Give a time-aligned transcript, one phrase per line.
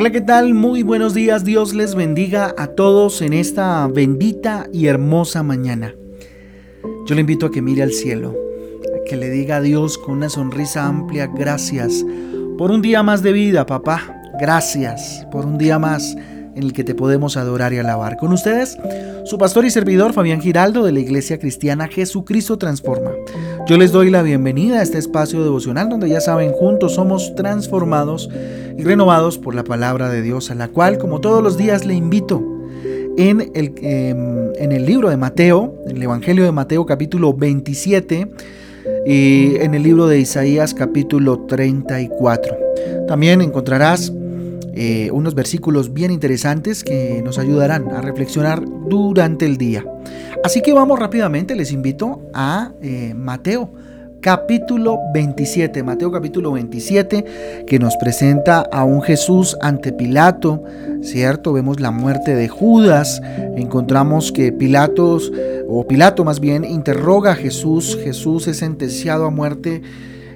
[0.00, 0.54] Hola, ¿qué tal?
[0.54, 1.44] Muy buenos días.
[1.44, 5.94] Dios les bendiga a todos en esta bendita y hermosa mañana.
[7.06, 8.34] Yo le invito a que mire al cielo,
[8.94, 12.02] a que le diga a Dios con una sonrisa amplia, gracias
[12.56, 14.16] por un día más de vida, papá.
[14.40, 16.16] Gracias por un día más
[16.54, 18.16] en el que te podemos adorar y alabar.
[18.16, 18.78] Con ustedes,
[19.24, 23.10] su pastor y servidor Fabián Giraldo de la Iglesia Cristiana Jesucristo Transforma.
[23.66, 28.30] Yo les doy la bienvenida a este espacio devocional donde ya saben, juntos somos transformados
[28.84, 32.42] renovados por la palabra de Dios, a la cual, como todos los días, le invito
[33.16, 38.30] en el, em, en el libro de Mateo, en el Evangelio de Mateo capítulo 27
[39.06, 42.56] y en el libro de Isaías capítulo 34.
[43.06, 44.12] También encontrarás
[44.74, 49.84] eh, unos versículos bien interesantes que nos ayudarán a reflexionar durante el día.
[50.44, 53.70] Así que vamos rápidamente, les invito a eh, Mateo
[54.20, 60.62] capítulo 27, Mateo capítulo 27, que nos presenta a un Jesús ante Pilato,
[61.02, 61.52] ¿cierto?
[61.52, 63.22] Vemos la muerte de Judas,
[63.56, 65.32] encontramos que Pilatos,
[65.68, 69.82] o Pilato más bien, interroga a Jesús, Jesús es sentenciado a muerte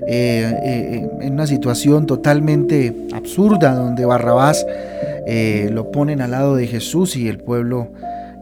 [0.06, 4.66] eh, eh, en una situación totalmente absurda donde Barrabás
[5.26, 7.88] eh, lo ponen al lado de Jesús y el pueblo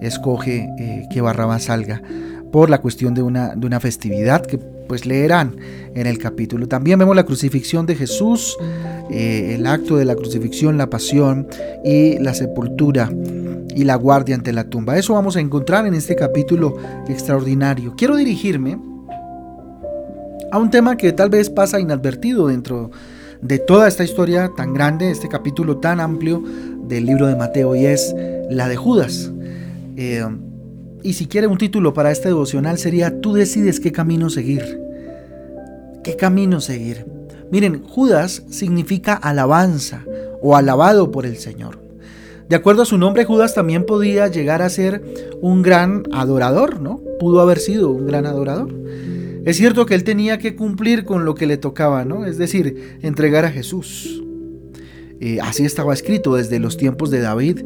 [0.00, 2.02] escoge que Barrabás salga
[2.50, 5.56] por la cuestión de una, de una festividad que pues leerán
[5.94, 6.68] en el capítulo.
[6.68, 8.56] También vemos la crucifixión de Jesús,
[9.10, 11.46] el acto de la crucifixión, la pasión
[11.84, 13.10] y la sepultura
[13.74, 14.98] y la guardia ante la tumba.
[14.98, 16.76] Eso vamos a encontrar en este capítulo
[17.08, 17.94] extraordinario.
[17.96, 18.78] Quiero dirigirme
[20.50, 22.90] a un tema que tal vez pasa inadvertido dentro
[23.40, 26.42] de toda esta historia tan grande, este capítulo tan amplio
[26.84, 28.14] del libro de Mateo, y es
[28.50, 29.32] la de Judas.
[29.96, 30.24] Eh,
[31.02, 34.80] y si quiere un título para este devocional sería Tú decides qué camino seguir.
[36.04, 37.06] ¿Qué camino seguir?
[37.50, 40.04] Miren, Judas significa alabanza
[40.40, 41.80] o alabado por el Señor.
[42.48, 45.02] De acuerdo a su nombre, Judas también podía llegar a ser
[45.40, 47.00] un gran adorador, ¿no?
[47.18, 48.74] Pudo haber sido un gran adorador.
[49.44, 52.26] Es cierto que él tenía que cumplir con lo que le tocaba, ¿no?
[52.26, 54.22] Es decir, entregar a Jesús.
[55.20, 57.60] Eh, así estaba escrito desde los tiempos de David.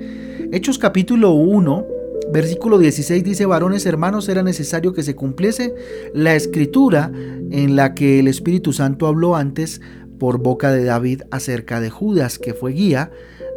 [0.53, 1.86] Hechos capítulo 1,
[2.32, 5.75] versículo 16 dice, varones hermanos, era necesario que se cumpliese
[6.15, 7.10] la escritura
[7.50, 9.81] en la que el Espíritu Santo habló antes
[10.19, 13.10] por boca de David acerca de Judas, que fue guía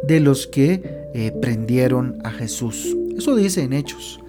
[0.06, 0.82] de los que
[1.14, 2.96] eh, prendieron a Jesús.
[3.16, 4.20] Eso dice en Hechos.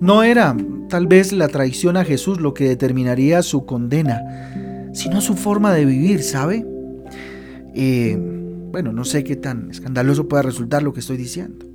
[0.00, 0.56] No era
[0.88, 5.84] tal vez la traición a Jesús lo que determinaría su condena, sino su forma de
[5.84, 6.64] vivir, ¿sabe?
[7.74, 8.16] Eh,
[8.70, 11.69] bueno, no sé qué tan escandaloso pueda resultar lo que estoy diciendo.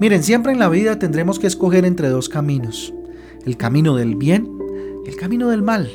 [0.00, 2.92] Miren, siempre en la vida tendremos que escoger entre dos caminos,
[3.46, 4.50] el camino del bien
[5.04, 5.90] y el camino del mal.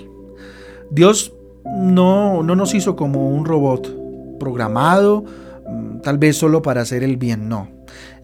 [0.90, 1.34] Dios
[1.66, 3.96] no, no nos hizo como un robot
[4.40, 5.26] programado,
[5.68, 7.70] mm, tal vez solo para hacer el bien, no.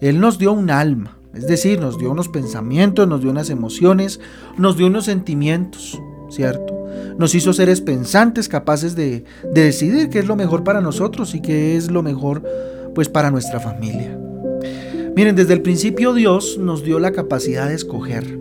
[0.00, 4.20] Él nos dio un alma, es decir, nos dio unos pensamientos, nos dio unas emociones,
[4.56, 6.00] nos dio unos sentimientos,
[6.30, 6.86] ¿cierto?
[7.18, 11.76] Nos hizo seres pensantes, capaces de, decidir qué es lo mejor para nosotros y qué
[11.76, 12.42] es lo mejor
[12.94, 14.18] pues para nuestra familia.
[15.16, 18.38] Miren, desde el principio Dios nos dio la capacidad de escoger.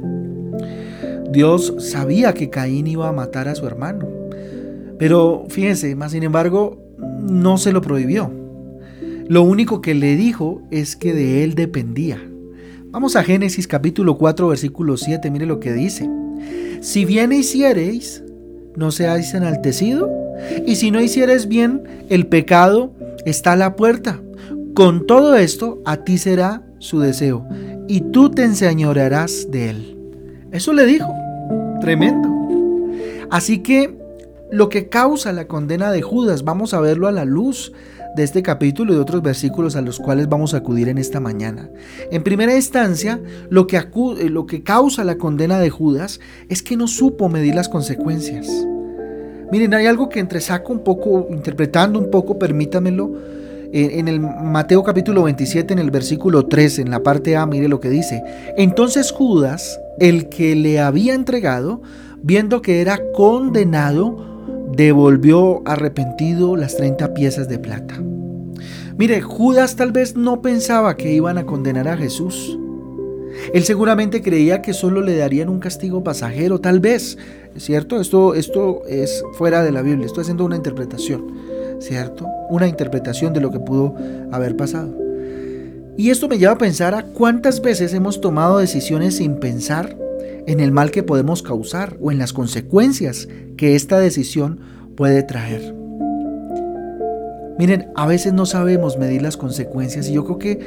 [1.32, 4.06] Dios sabía que Caín iba a matar a su hermano.
[5.00, 8.30] Pero fíjense, más sin embargo, no se lo prohibió.
[9.30, 12.20] Lo único que le dijo es que de él dependía.
[12.88, 16.10] Vamos a Génesis capítulo 4 versículo 7, mire lo que dice.
[16.82, 18.22] Si bien hiciereis,
[18.76, 20.12] no seáis enaltecido,
[20.66, 22.92] y si no hicieres bien, el pecado
[23.26, 24.20] está a la puerta.
[24.74, 27.46] Con todo esto, a ti será su deseo,
[27.88, 29.98] y tú te enseñorearás de él.
[30.52, 31.14] Eso le dijo.
[31.82, 32.30] Tremendo.
[33.30, 33.98] Así que
[34.52, 37.74] lo que causa la condena de Judas, vamos a verlo a la luz
[38.16, 41.20] de este capítulo y de otros versículos a los cuales vamos a acudir en esta
[41.20, 41.70] mañana.
[42.12, 43.20] En primera instancia,
[43.50, 47.56] lo que, eh, lo que causa la condena de Judas es que no supo medir
[47.56, 48.48] las consecuencias.
[49.52, 53.14] Miren, hay algo que entresaco un poco, interpretando un poco, permítamelo.
[53.78, 57.82] En el Mateo capítulo 27, en el versículo 3, en la parte A, mire lo
[57.82, 58.24] que dice.
[58.56, 61.82] Entonces Judas, el que le había entregado,
[62.24, 64.16] viendo que era condenado,
[64.72, 68.02] devolvió arrepentido las 30 piezas de plata.
[68.98, 72.58] Mire, Judas tal vez no pensaba que iban a condenar a Jesús.
[73.54, 77.18] Él seguramente creía que solo le darían un castigo pasajero, tal vez,
[77.58, 78.00] ¿cierto?
[78.00, 81.26] Esto, esto es fuera de la Biblia, estoy haciendo una interpretación,
[81.86, 82.28] ¿cierto?
[82.50, 83.96] Una interpretación de lo que pudo
[84.32, 84.94] haber pasado.
[85.98, 89.96] Y esto me lleva a pensar a cuántas veces hemos tomado decisiones sin pensar
[90.48, 94.60] en el mal que podemos causar o en las consecuencias que esta decisión
[94.96, 95.74] puede traer.
[97.58, 100.60] Miren, a veces no sabemos medir las consecuencias y yo creo que,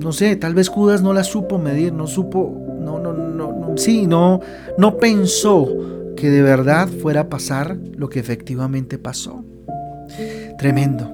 [0.00, 3.76] no sé, tal vez Judas no las supo medir, no supo, no, no, no, no
[3.76, 4.40] sí, no,
[4.78, 5.68] no pensó
[6.16, 9.44] que de verdad fuera a pasar lo que efectivamente pasó.
[10.62, 11.10] Tremendo.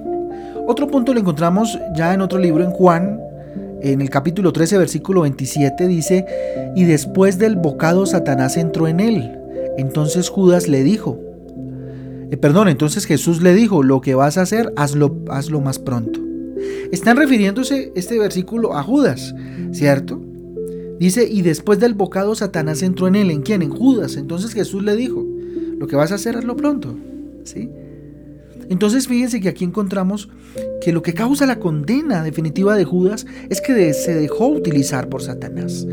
[0.67, 3.19] Otro punto lo encontramos ya en otro libro, en Juan,
[3.81, 6.23] en el capítulo 13, versículo 27, dice,
[6.75, 9.39] y después del bocado Satanás entró en él.
[9.79, 11.19] Entonces Judas le dijo,
[12.29, 16.19] eh, perdón, entonces Jesús le dijo, lo que vas a hacer, hazlo, hazlo más pronto.
[16.91, 19.33] Están refiriéndose este versículo a Judas,
[19.71, 20.21] ¿cierto?
[20.99, 23.31] Dice, y después del bocado Satanás entró en él.
[23.31, 23.63] ¿En quién?
[23.63, 24.15] En Judas.
[24.15, 25.25] Entonces Jesús le dijo,
[25.79, 26.95] lo que vas a hacer, hazlo pronto.
[27.45, 27.71] ¿Sí?
[28.69, 30.29] Entonces fíjense que aquí encontramos
[30.81, 35.23] que lo que causa la condena definitiva de Judas es que se dejó utilizar por
[35.23, 35.87] Satanás.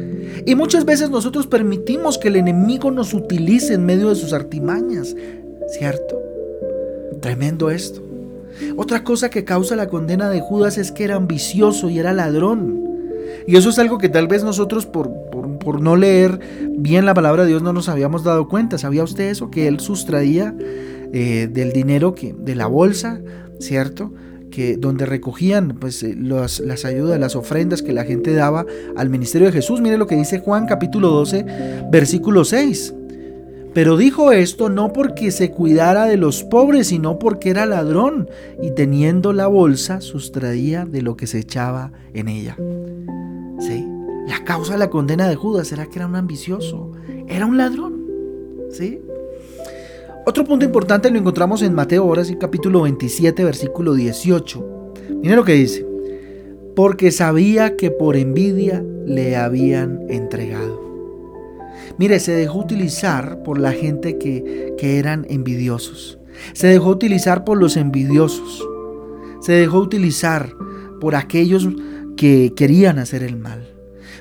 [0.45, 5.17] Y muchas veces nosotros permitimos que el enemigo nos utilice en medio de sus artimañas,
[5.79, 6.21] ¿cierto?
[7.21, 8.03] Tremendo esto.
[8.77, 12.85] Otra cosa que causa la condena de Judas es que era ambicioso y era ladrón.
[13.47, 15.11] Y eso es algo que tal vez nosotros por,
[15.59, 16.39] por, no leer
[16.79, 18.79] bien la palabra de Dios no nos habíamos dado cuenta.
[18.79, 19.51] ¿Sabía usted eso?
[19.51, 20.55] Que él sustraía
[21.13, 23.21] eh, del dinero que, de la bolsa,
[23.59, 24.13] ¿cierto?
[24.51, 28.65] Que, donde recogían pues, eh, las ayudas, las ofrendas que la gente daba
[28.97, 29.81] al ministerio de Jesús.
[29.81, 31.45] Mire lo que dice Juan capítulo 12,
[31.91, 32.95] versículo 6.
[33.77, 38.27] Pero dijo esto no porque se cuidara de los pobres, sino porque era ladrón
[38.63, 42.57] y teniendo la bolsa sustraía de lo que se echaba en ella.
[43.59, 43.87] ¿Sí?
[44.27, 46.91] La causa de la condena de Judas era que era un ambicioso,
[47.29, 48.07] era un ladrón.
[48.71, 48.99] ¿Sí?
[50.29, 54.93] Otro punto importante lo encontramos en Mateo, ahora sí, capítulo 27, versículo 18.
[55.23, 55.87] Mire lo que dice.
[56.75, 60.83] Porque sabía que por envidia le habían entregado.
[61.97, 66.19] Mire, se dejó utilizar por la gente que, que eran envidiosos.
[66.55, 68.69] Se dejó utilizar por los envidiosos.
[69.41, 70.57] Se dejó utilizar
[71.01, 71.69] por aquellos
[72.17, 73.73] que querían hacer el mal.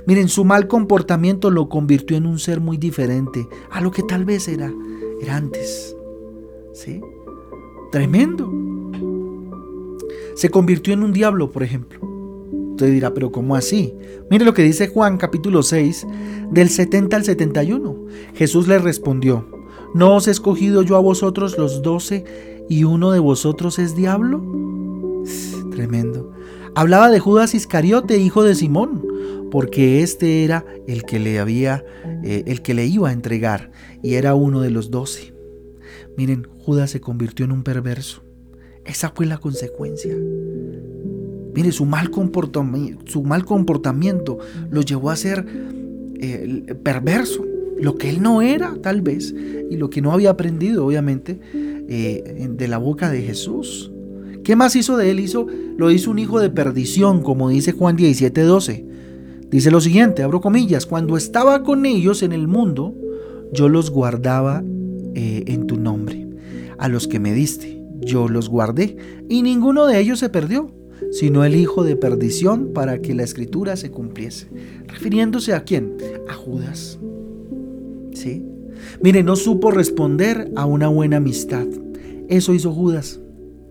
[0.05, 4.23] Miren, su mal comportamiento lo convirtió en un ser muy diferente a lo que tal
[4.23, 4.71] vez era,
[5.19, 5.94] era antes.
[6.75, 6.99] ¿Sí?
[7.89, 8.51] Tremendo.
[10.35, 11.99] Se convirtió en un diablo, por ejemplo.
[12.71, 13.93] Usted dirá, pero ¿cómo así?
[14.29, 16.05] Mire lo que dice Juan capítulo 6,
[16.51, 18.05] del 70 al 71.
[18.33, 19.47] Jesús le respondió,
[19.93, 22.25] ¿no os he escogido yo a vosotros los doce
[22.67, 24.43] y uno de vosotros es diablo?
[25.71, 26.33] Tremendo.
[26.75, 29.01] Hablaba de Judas Iscariote, hijo de Simón,
[29.49, 31.85] porque este era el que le había,
[32.25, 33.71] eh, el que le iba a entregar,
[34.03, 35.34] y era uno de los doce.
[36.17, 38.23] Miren, Judas se convirtió en un perverso.
[38.85, 40.15] Esa fue la consecuencia.
[41.53, 44.37] Mire, su mal, comportamiento, su mal comportamiento
[44.69, 45.45] lo llevó a ser
[46.19, 47.45] eh, perverso.
[47.79, 49.33] Lo que él no era, tal vez,
[49.69, 53.91] y lo que no había aprendido, obviamente, eh, de la boca de Jesús.
[54.43, 55.19] ¿Qué más hizo de él?
[55.19, 55.47] Hizo,
[55.77, 58.85] lo hizo un hijo de perdición, como dice Juan 17:12.
[59.49, 62.93] Dice lo siguiente, abro comillas, cuando estaba con ellos en el mundo,
[63.51, 64.63] yo los guardaba
[65.15, 65.64] eh, en.
[66.85, 68.95] A los que me diste, yo los guardé,
[69.27, 70.71] y ninguno de ellos se perdió,
[71.09, 74.49] sino el hijo de perdición para que la escritura se cumpliese.
[74.85, 75.97] Refiriéndose a quién?
[76.29, 76.99] A Judas.
[78.13, 78.45] ¿Sí?
[79.01, 81.65] Mire, no supo responder a una buena amistad.
[82.29, 83.19] Eso hizo Judas.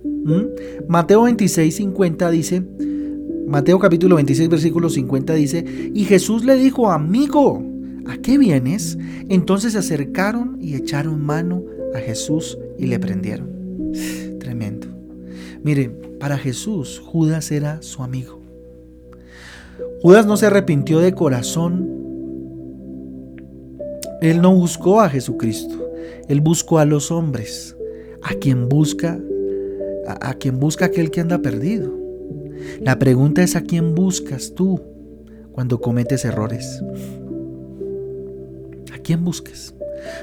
[0.02, 0.88] ¿Mm?
[0.88, 2.66] Mateo 26, 50 dice,
[3.46, 7.62] Mateo capítulo 26, versículo 50 dice, y Jesús le dijo, amigo,
[8.06, 8.98] ¿a qué vienes?
[9.28, 11.62] Entonces se acercaron y echaron mano
[11.94, 13.48] a Jesús y le prendieron.
[14.38, 14.88] Tremendo.
[15.62, 18.40] Mire, para Jesús Judas era su amigo.
[20.02, 21.90] Judas no se arrepintió de corazón.
[24.20, 25.90] Él no buscó a Jesucristo.
[26.28, 27.76] Él buscó a los hombres,
[28.22, 29.18] a quien busca,
[30.06, 31.92] a, a quien busca aquel que anda perdido.
[32.80, 34.80] La pregunta es a quién buscas tú
[35.52, 36.82] cuando cometes errores
[39.04, 39.73] quién busques.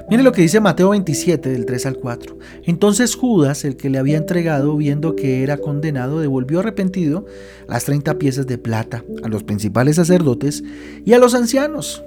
[0.10, 2.38] Mire lo que dice Mateo 27 del 3 al 4.
[2.66, 7.26] Entonces Judas, el que le había entregado, viendo que era condenado, devolvió arrepentido
[7.68, 10.64] las 30 piezas de plata a los principales sacerdotes
[11.06, 12.04] y a los ancianos,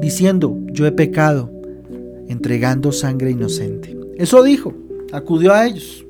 [0.00, 1.50] diciendo, yo he pecado,
[2.28, 3.96] entregando sangre inocente.
[4.16, 4.74] Eso dijo,
[5.12, 6.06] acudió a ellos.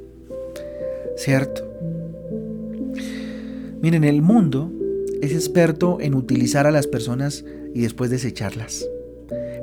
[1.16, 1.68] ¿Cierto?
[3.80, 4.70] Miren, el mundo
[5.20, 7.44] es experto en utilizar a las personas
[7.74, 8.86] y después desecharlas.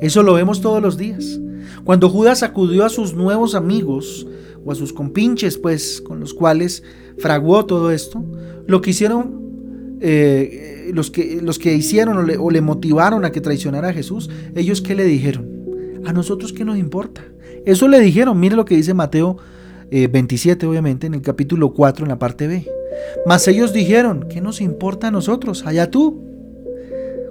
[0.02, 1.40] Eso lo vemos todos los días.
[1.84, 4.28] Cuando Judas acudió a sus nuevos amigos
[4.64, 6.84] o a sus compinches, pues, con los cuales
[7.18, 8.24] fraguó todo esto,
[8.68, 13.90] lo que hicieron, eh, los, que, los que hicieron o le, motivaron a que traicionara
[13.90, 15.48] a Jesús, ellos qué le dijeron?
[16.06, 17.24] A nosotros qué nos importa.
[17.66, 19.38] Eso le dijeron, mire lo que dice Mateo
[19.92, 22.68] 27 eh, obviamente, en el capítulo 4 en la parte B.
[23.26, 25.66] Mas ellos dijeron, ¿qué nos importa a nosotros?
[25.66, 26.29] Allá tú.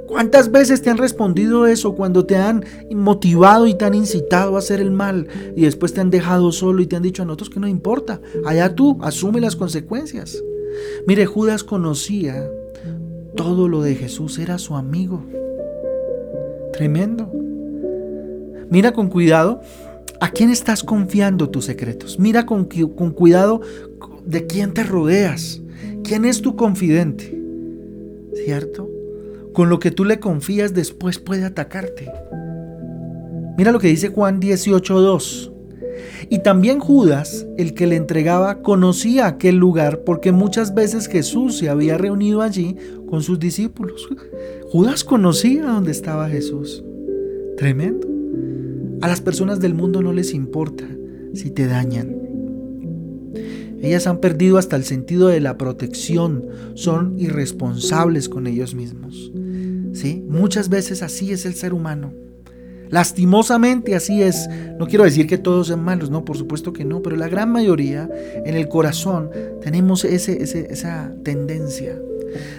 [0.08, 4.60] ¿Cuántas veces te han respondido eso cuando te han motivado y te han incitado a
[4.60, 7.50] hacer el mal y después te han dejado solo y te han dicho a nosotros
[7.50, 8.18] que no importa?
[8.46, 10.42] Allá tú, asume las consecuencias.
[11.06, 12.50] Mire, Judas conocía
[13.36, 15.22] todo lo de Jesús, era su amigo.
[16.72, 17.30] Tremendo.
[18.70, 19.60] Mira con cuidado
[20.20, 22.18] a quién estás confiando tus secretos.
[22.18, 23.60] Mira con, con cuidado
[24.24, 25.60] de quién te rodeas.
[26.02, 27.38] ¿Quién es tu confidente?
[28.32, 28.88] ¿Cierto?
[29.58, 32.08] Con lo que tú le confías después puede atacarte.
[33.56, 35.52] Mira lo que dice Juan 18.2.
[36.30, 41.68] Y también Judas, el que le entregaba, conocía aquel lugar porque muchas veces Jesús se
[41.68, 42.76] había reunido allí
[43.10, 44.08] con sus discípulos.
[44.70, 46.84] Judas conocía dónde estaba Jesús.
[47.56, 48.06] Tremendo.
[49.00, 50.84] A las personas del mundo no les importa
[51.34, 52.14] si te dañan.
[53.82, 59.32] Ellas han perdido hasta el sentido de la protección, son irresponsables con ellos mismos.
[60.28, 62.12] Muchas veces así es el ser humano.
[62.90, 64.48] Lastimosamente así es.
[64.78, 67.50] No quiero decir que todos sean malos, no, por supuesto que no, pero la gran
[67.50, 68.08] mayoría
[68.44, 69.30] en el corazón
[69.62, 71.98] tenemos ese, esa tendencia.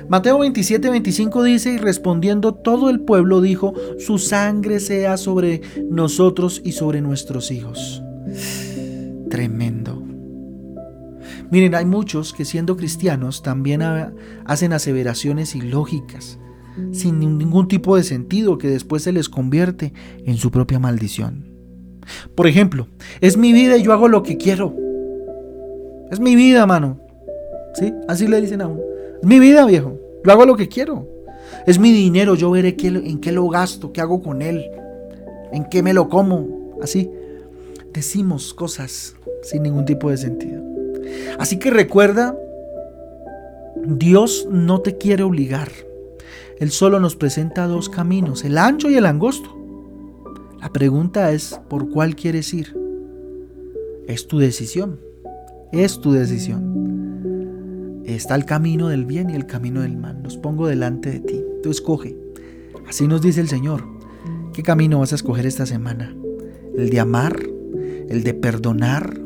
[0.07, 6.61] Mateo 27, 25 dice, y respondiendo todo el pueblo dijo, su sangre sea sobre nosotros
[6.63, 8.03] y sobre nuestros hijos.
[9.29, 10.03] Tremendo.
[11.51, 13.81] Miren, hay muchos que siendo cristianos también
[14.45, 16.39] hacen aseveraciones ilógicas
[16.91, 19.93] sin ningún tipo de sentido que después se les convierte
[20.25, 21.45] en su propia maldición.
[22.35, 22.87] Por ejemplo,
[23.21, 24.75] es mi vida y yo hago lo que quiero.
[26.11, 26.99] Es mi vida, mano.
[27.73, 27.93] ¿Sí?
[28.07, 28.81] Así le dicen a uno.
[29.21, 29.99] Es mi vida, viejo.
[30.23, 31.07] Yo hago lo que quiero.
[31.65, 34.65] Es mi dinero, yo veré en qué lo gasto, qué hago con él,
[35.51, 36.77] en qué me lo como.
[36.81, 37.09] Así.
[37.93, 40.63] Decimos cosas sin ningún tipo de sentido.
[41.39, 42.37] Así que recuerda,
[43.75, 45.69] Dios no te quiere obligar.
[46.59, 49.55] Él solo nos presenta dos caminos, el ancho y el angosto.
[50.59, 52.75] La pregunta es, ¿por cuál quieres ir?
[54.07, 54.99] Es tu decisión.
[55.71, 58.01] Es tu decisión.
[58.05, 60.21] Está el camino del bien y el camino del mal.
[60.21, 61.41] Los pongo delante de ti.
[61.63, 62.17] Tú escoge.
[62.89, 63.85] Así nos dice el Señor.
[64.51, 66.13] ¿Qué camino vas a escoger esta semana?
[66.75, 67.39] ¿El de amar?
[68.09, 69.17] ¿El de perdonar?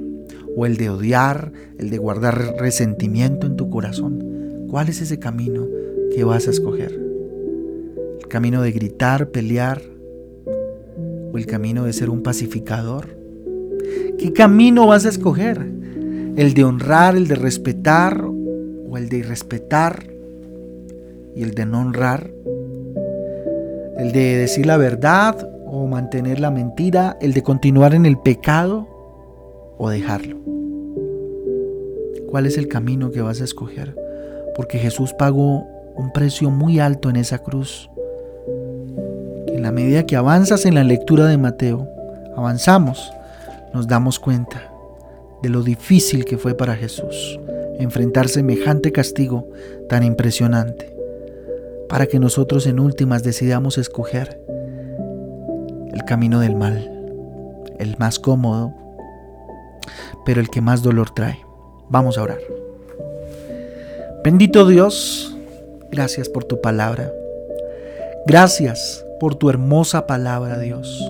[0.56, 1.52] ¿O el de odiar?
[1.80, 4.68] ¿El de guardar resentimiento en tu corazón?
[4.70, 5.66] ¿Cuál es ese camino
[6.14, 7.03] que vas a escoger?
[8.34, 9.80] Camino de gritar, pelear,
[11.32, 13.16] o el camino de ser un pacificador?
[14.18, 15.60] ¿Qué camino vas a escoger?
[16.36, 20.08] ¿El de honrar, el de respetar, o el de irrespetar
[21.36, 22.32] y el de no honrar?
[24.00, 27.16] ¿El de decir la verdad o mantener la mentira?
[27.22, 28.88] ¿El de continuar en el pecado
[29.78, 30.40] o dejarlo?
[32.32, 33.96] ¿Cuál es el camino que vas a escoger?
[34.56, 37.92] Porque Jesús pagó un precio muy alto en esa cruz
[39.64, 41.88] en la medida que avanzas en la lectura de Mateo,
[42.36, 43.14] avanzamos,
[43.74, 44.70] nos damos cuenta
[45.42, 47.40] de lo difícil que fue para Jesús
[47.80, 49.48] enfrentar semejante castigo
[49.88, 50.94] tan impresionante,
[51.88, 54.38] para que nosotros en últimas decidamos escoger
[55.94, 56.92] el camino del mal,
[57.80, 58.74] el más cómodo,
[60.26, 61.40] pero el que más dolor trae.
[61.88, 62.40] Vamos a orar.
[64.26, 65.38] Bendito Dios,
[65.90, 67.14] gracias por tu palabra.
[68.28, 71.02] Gracias por tu hermosa palabra, Dios.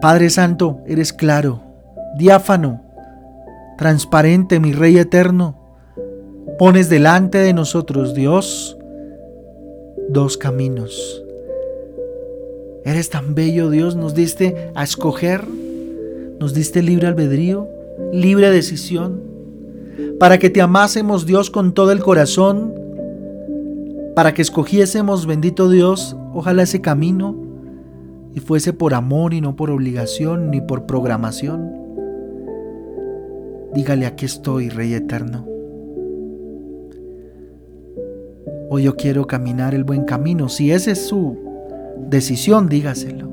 [0.00, 1.60] Padre Santo, eres claro,
[2.16, 2.82] diáfano,
[3.76, 5.56] transparente, mi Rey eterno.
[6.58, 8.76] Pones delante de nosotros, Dios,
[10.08, 11.22] dos caminos.
[12.84, 15.44] Eres tan bello, Dios, nos diste a escoger,
[16.38, 17.68] nos diste libre albedrío,
[18.12, 19.22] libre decisión,
[20.18, 22.74] para que te amásemos, Dios, con todo el corazón,
[24.14, 27.36] para que escogiésemos, bendito Dios, ojalá ese camino
[28.34, 31.72] y fuese por amor y no por obligación ni por programación.
[33.74, 35.46] Dígale, aquí estoy, Rey Eterno.
[38.68, 40.48] Hoy yo quiero caminar el buen camino.
[40.48, 41.36] Si esa es su
[42.08, 43.28] decisión, dígaselo.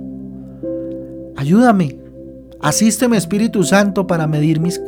[1.36, 2.00] Ayúdame.
[2.60, 4.82] Asísteme, Espíritu Santo, para medir, mis,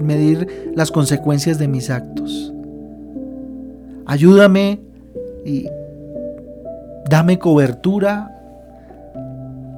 [0.00, 2.54] medir las consecuencias de mis actos.
[4.06, 4.80] Ayúdame
[5.44, 5.66] y
[7.10, 8.30] dame cobertura.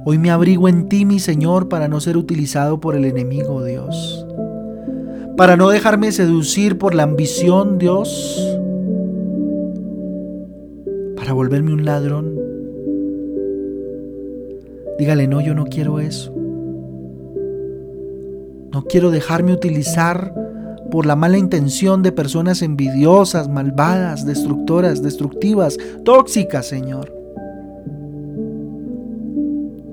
[0.05, 4.25] Hoy me abrigo en ti, mi Señor, para no ser utilizado por el enemigo, Dios.
[5.35, 8.59] Para no dejarme seducir por la ambición, Dios.
[11.15, 12.39] Para volverme un ladrón.
[14.99, 16.31] Dígale, no, yo no quiero eso.
[18.71, 20.35] No quiero dejarme utilizar
[20.91, 27.22] por la mala intención de personas envidiosas, malvadas, destructoras, destructivas, tóxicas, Señor.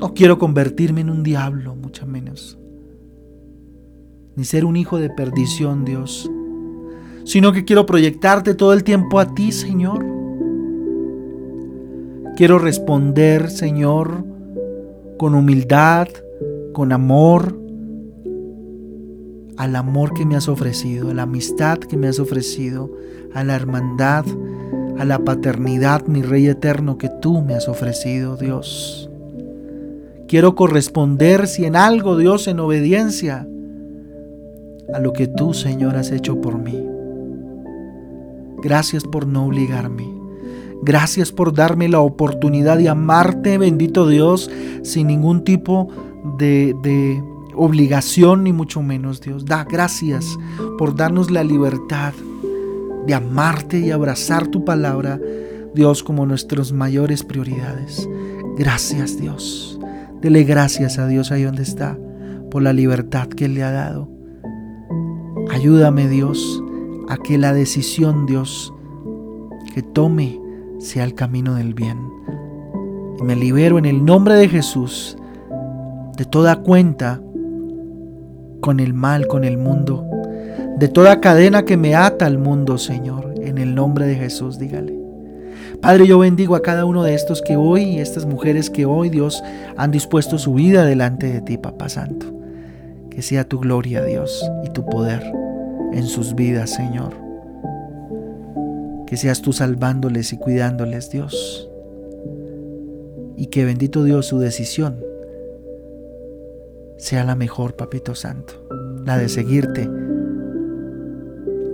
[0.00, 2.58] No quiero convertirme en un diablo, mucho menos.
[4.34, 6.30] Ni ser un hijo de perdición, Dios.
[7.24, 10.06] Sino que quiero proyectarte todo el tiempo a ti, Señor.
[12.34, 14.24] Quiero responder, Señor,
[15.18, 16.08] con humildad,
[16.72, 17.60] con amor,
[19.58, 22.90] al amor que me has ofrecido, a la amistad que me has ofrecido,
[23.34, 24.24] a la hermandad,
[24.98, 29.09] a la paternidad, mi Rey eterno, que tú me has ofrecido, Dios.
[30.30, 33.48] Quiero corresponder, si en algo, Dios, en obediencia
[34.94, 36.80] a lo que tú, Señor, has hecho por mí.
[38.62, 40.06] Gracias por no obligarme.
[40.82, 44.48] Gracias por darme la oportunidad de amarte, bendito Dios,
[44.84, 45.88] sin ningún tipo
[46.38, 47.20] de, de
[47.56, 49.46] obligación ni mucho menos, Dios.
[49.46, 50.38] Da gracias
[50.78, 52.12] por darnos la libertad
[53.04, 55.18] de amarte y abrazar tu palabra,
[55.74, 58.08] Dios, como nuestras mayores prioridades.
[58.56, 59.76] Gracias, Dios.
[60.20, 61.98] Dele gracias a Dios ahí donde está
[62.50, 64.08] por la libertad que Él le ha dado.
[65.50, 66.62] Ayúdame, Dios,
[67.08, 68.72] a que la decisión, Dios,
[69.74, 70.40] que tome
[70.78, 71.98] sea el camino del bien.
[73.18, 75.16] Y me libero en el nombre de Jesús
[76.16, 77.22] de toda cuenta
[78.60, 80.04] con el mal, con el mundo,
[80.76, 85.00] de toda cadena que me ata al mundo, Señor, en el nombre de Jesús, dígale.
[85.82, 89.42] Padre, yo bendigo a cada uno de estos que hoy, estas mujeres que hoy, Dios,
[89.78, 92.26] han dispuesto su vida delante de ti, Papá Santo.
[93.08, 95.22] Que sea tu gloria, Dios, y tu poder
[95.92, 97.14] en sus vidas, Señor.
[99.06, 101.70] Que seas tú salvándoles y cuidándoles, Dios.
[103.36, 105.02] Y que bendito Dios su decisión
[106.98, 108.52] sea la mejor, Papito Santo,
[109.06, 109.88] la de seguirte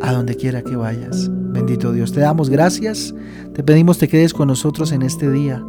[0.01, 1.31] a donde quiera que vayas.
[1.31, 3.15] Bendito Dios, te damos gracias,
[3.55, 5.65] te pedimos te quedes con nosotros en este día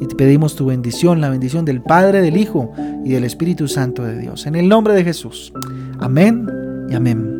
[0.00, 2.72] y te pedimos tu bendición, la bendición del Padre, del Hijo
[3.04, 4.46] y del Espíritu Santo de Dios.
[4.46, 5.52] En el nombre de Jesús.
[5.98, 6.46] Amén
[6.88, 7.36] y amén.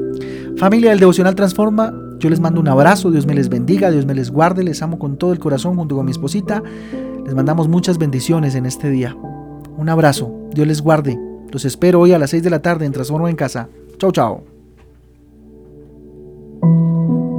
[0.57, 4.15] Familia del Devocional Transforma, yo les mando un abrazo, Dios me les bendiga, Dios me
[4.15, 6.63] les guarde, les amo con todo el corazón junto con mi esposita.
[7.25, 9.17] Les mandamos muchas bendiciones en este día.
[9.77, 11.17] Un abrazo, Dios les guarde.
[11.53, 13.69] Los espero hoy a las 6 de la tarde en Transforma en Casa.
[16.61, 16.73] Thank
[17.11, 17.38] you.